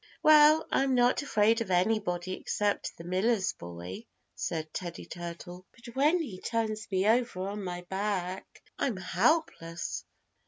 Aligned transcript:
"Well, 0.23 0.65
I'm 0.71 0.95
not 0.95 1.21
afraid 1.21 1.61
of 1.61 1.69
anybody 1.69 2.33
except 2.33 2.97
the 2.97 3.03
Miller's 3.03 3.53
Boy," 3.53 4.07
said 4.33 4.73
Teddy 4.73 5.05
Turtle. 5.05 5.63
"But 5.75 5.93
when 5.95 6.19
he 6.23 6.39
turns 6.41 6.89
me 6.89 7.07
over 7.07 7.47
on 7.47 7.63
my 7.63 7.81
back 7.81 8.63
I'm 8.79 8.97
helpless." 8.97 10.03